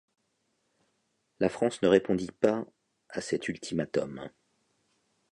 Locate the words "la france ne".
1.39-1.87